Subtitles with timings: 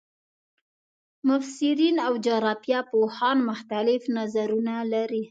[1.29, 5.23] مفسرین او جغرافیه پوهان مختلف نظرونه لري.